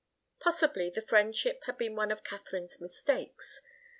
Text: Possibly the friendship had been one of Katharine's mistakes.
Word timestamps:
Possibly 0.39 0.89
the 0.89 1.03
friendship 1.03 1.65
had 1.65 1.77
been 1.77 1.95
one 1.95 2.11
of 2.11 2.23
Katharine's 2.23 2.81
mistakes. 2.81 3.61